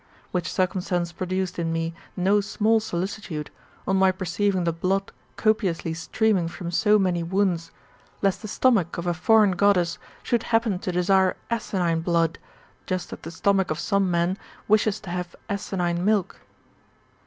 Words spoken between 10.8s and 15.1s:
desire asinine blood, just as the stomach of some men wishes